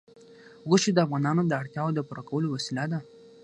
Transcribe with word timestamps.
غوښې 0.67 0.91
د 0.93 0.97
افغانانو 1.05 1.41
د 1.47 1.51
اړتیاوو 1.61 1.95
د 1.95 1.99
پوره 2.07 2.23
کولو 2.29 2.47
وسیله 2.55 2.83
ده. 2.91 2.99